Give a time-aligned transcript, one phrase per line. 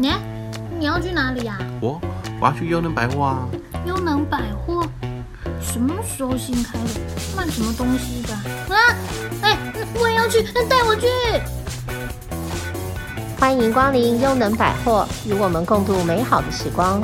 [0.00, 0.10] 你
[0.78, 1.58] 你要去哪里呀？
[1.78, 2.00] 我
[2.40, 3.46] 我要去优能百货啊。
[3.86, 4.82] 优能百货
[5.60, 7.00] 什么时候新开的？
[7.36, 8.32] 卖什么东西的？
[8.74, 8.96] 啊，
[9.42, 9.58] 哎，
[10.00, 11.06] 我也要去，带我去。
[13.38, 17.02] 欢迎光临优能百货，与我们共度美好的时光。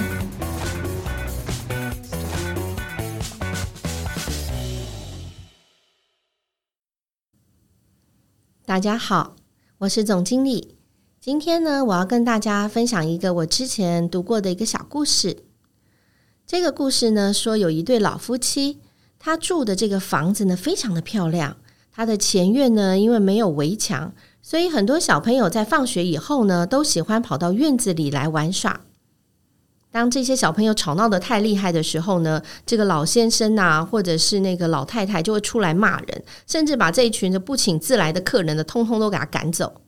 [8.65, 9.37] 大家好，
[9.77, 10.76] 我是总经理。
[11.27, 15.39] 今天呢，我要跟大家分享一个我之前读过的一个小故事。
[16.47, 18.79] 这个故事呢，说有一对老夫妻，
[19.19, 21.57] 他住的这个房子呢，非常的漂亮。
[21.93, 28.83] 他的前院呢，因为没有围墙，所以很多小朋友在放学以后呢，都喜欢跑到院子里来玩耍。
[29.91, 39.81] 当这些小朋友吵闹得太厉害的时候呢，这个老先生呐、啊，或者是那个老太太就会出来骂人，甚至把这一群的不请自来的客人呢，通通都给他赶走。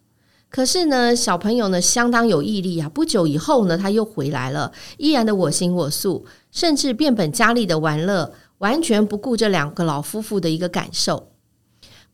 [0.50, 11.28] 可是呢，小朋友呢相当有毅力啊，不久以后呢，他又回来了，依然的我行我素，甚至变本加厉的玩乐，完全不顾这两个老夫妇的一个感受。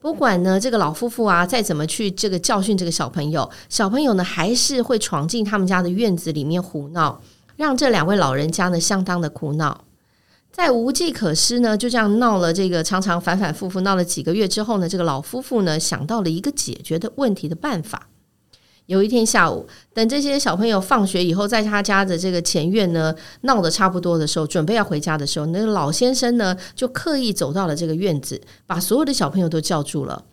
[0.00, 7.22] 不管呢，这个老夫妇啊，再怎么去这个教训这个小朋友，小朋友呢还是会闯进他们家的院子里面胡闹。
[7.56, 9.84] 让这两位老人家呢相当的苦恼，
[10.50, 18.08] 在无计可施呢，就这样闹了这个常常反反复复闹了几个月之后呢，这个老夫妇呢想到了一个解决的问题的办法。
[18.86, 30.24] 有一天下午，等这些小朋友放学以后，在他家的这个前院呢闹得差不多的时候，准备要回家的时候，那个老先生呢就刻意走到了这个院子，把所有的小朋友都叫住了。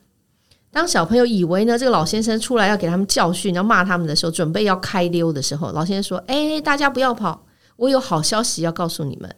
[0.70, 9.34] 当小朋友以为呢，这个老先生出来要给他们教训，要骂他们的时候，准备要开溜的时候，老先生说：“哎，大家不要跑，我有好消息要告诉你们。”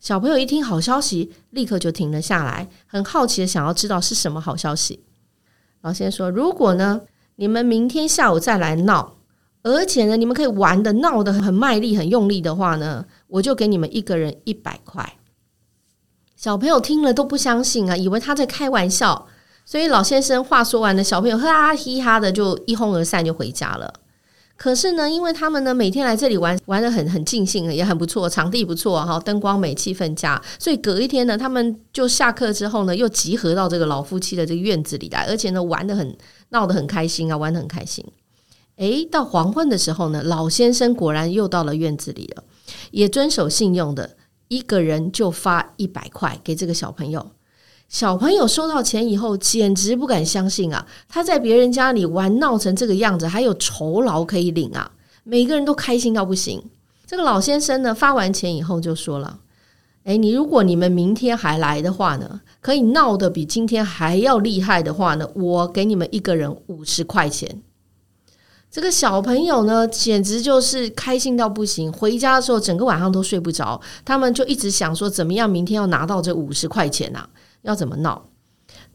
[0.00, 5.04] 小朋友一听好消息，立刻就停了下来，很好奇的想要知道是什么好消息。
[5.82, 7.00] 老先生说：“如果呢，
[7.36, 9.16] 你们明天下午再来闹，
[9.62, 15.14] 而且呢，你们可以玩的闹得很卖力、很用力的话呢，我就给你们一个人一百块。”
[16.36, 19.26] 小朋友听了都不相信啊，以为他在开玩笑。
[19.66, 23.94] 所以老先生话说完了，小朋友哈哈嘻哈的就一哄而散就回家了。
[24.56, 30.40] 可是呢，因为他们呢每天来这里玩，玩得很很尽兴，也很不错，场地不错哈，灯光美，气氛佳。
[30.58, 36.14] 所以隔一天呢，他们就下课之后呢，又集合到这个老夫妻的这个院子里来，而且呢玩得很
[36.54, 38.06] 闹得很开心啊，玩得很开心。
[38.76, 42.44] 诶，到黄昏的时候呢，老先生果然又到了院子里了，
[42.92, 44.16] 也遵守信用的，
[44.46, 47.32] 一个人就发一百块给这个小朋友。
[47.88, 50.86] 小朋友收到钱以后，简直不敢相信啊！
[51.08, 54.92] 他在别人家里玩闹成这个样子，还有酬劳可以领啊！
[55.24, 56.62] 每个人都开心到不行。
[57.06, 59.38] 这个老先生呢，发完钱以后就说了
[60.04, 67.62] ：“诶，你如果你们明天还来的话呢，可以闹得比今天还要厉害的话呢，我给你们一个人五十块钱。”
[68.70, 71.92] 这个小朋友呢，简直就是开心到不行。
[71.92, 77.28] 回家的时候，整个晚上都睡不着，他们就一直想说，怎么样明天要拿到这五十块钱啊？
[77.62, 78.28] 要怎么闹？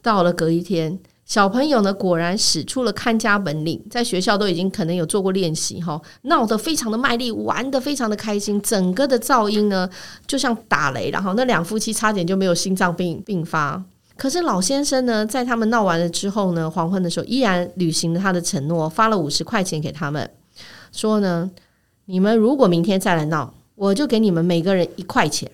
[0.01, 0.99] 到了隔一天，
[1.29, 9.87] 小朋友呢果然使出了看家本领，在学校都已经可能有做过练习哈，闹得非常的卖力，玩得非常的开心，整个的噪音呢
[10.25, 13.81] 就像打雷，然后那两夫妻差点就没有心脏病病发。
[14.17, 20.27] 可是老先生呢，在他们闹完了之后呢，黄昏的时候依然履行了他的承诺，发了五十块钱给他们，
[20.91, 21.51] 说呢，
[22.05, 25.51] 你们如果明天再来闹，我就给你们每个人一块钱。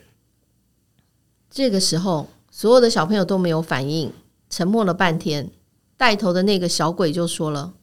[1.52, 2.28] 这个时候。
[2.58, 4.14] 所有的小朋友都没有反应，
[4.50, 5.52] 沉默了半天。
[5.98, 7.74] 带头的那个小鬼就说了：“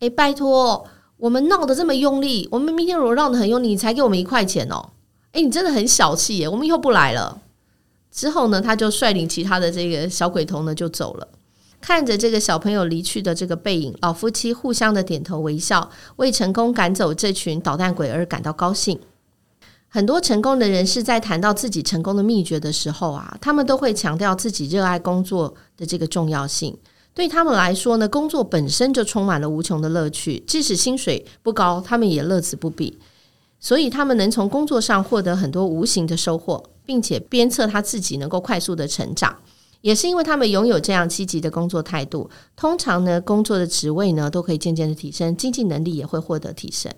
[0.00, 0.86] 诶，拜托，
[1.16, 4.90] 我们闹得这么用力，我们明天如果闹得很用力，你才给我们一块钱哦。
[5.32, 7.42] 诶，你真的很小气耶，我们以后不来了。”
[8.10, 11.28] 之后呢，他就率领其他的这个小鬼头呢就走了。
[11.80, 18.98] 看着这个小朋友离去的这个背影，老夫妻互相的点头微笑，为成功赶走这群捣蛋鬼而感到高兴。
[19.88, 26.76] 很多成功的人士在谈到自己成功的秘诀的时候啊，他们都会强调自己热爱工作的这个重要性。
[27.20, 32.98] 对他们来说呢，工作本身就充满了无穷的乐趣，即使薪水不高，他们也乐此不疲。
[33.58, 39.36] 所以他们能从工作上获得很多无形的收获，并且鞭策他自己能够快速的成长，
[39.82, 42.30] 也是因为他们拥有这样积极的工作态度。
[42.56, 46.90] 通常呢，工作的职位呢都可以渐渐的提升，经济能力也会获得提升。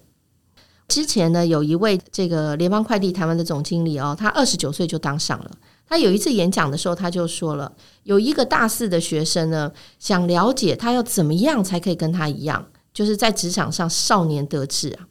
[0.87, 5.51] 之前呢，有一位这个联邦快递台湾的总经理哦，他二十九岁就当上了。
[5.93, 7.71] 他有一次演讲的时候，他就说了，
[8.05, 15.07] 有一个大四的学生呢，想了解他要怎么样才可以跟他一样，就是在职场上少年得志啊。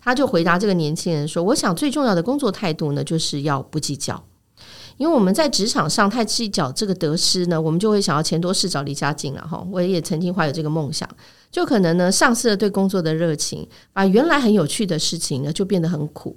[0.00, 4.24] 他就回答这个年轻人说：“我想最重要的工作态度呢，就是要不计较。
[4.96, 9.62] 因为我们在职场上太计较这个得失呢，我们就会想要钱多事少离家近了哈。
[9.70, 11.06] 我也曾经怀有这个梦想。”
[11.52, 16.34] 就可能呢丧失了对工作的热情，把原来很有趣的事情呢就变得很苦。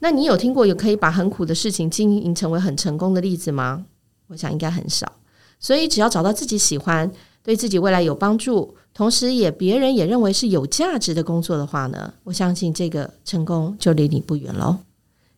[0.00, 3.84] 那你有听过有可以把很苦的事情经营成为很成功的例子吗？
[4.28, 5.10] 我想应该很少。
[5.58, 7.10] 所以只要找到自己喜欢、
[7.42, 14.78] 对自己未来有帮助，同时也别人也认为是有价值的工作的话呢，我相信这个成功就离你不远喽。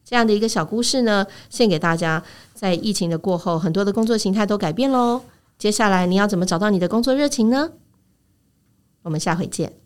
[0.05, 2.23] 这样的一个小故事呢，献给大家。
[2.53, 5.23] 在疫情的过后，很多的工作形态都改变喽。
[5.57, 7.71] 接下来你要怎么找到你的工作热情呢？
[9.03, 9.80] 我们下回见。